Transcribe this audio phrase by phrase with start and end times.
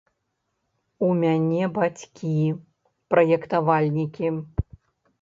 [1.07, 2.33] У мяне бацькі
[3.15, 4.37] праектавальнікі.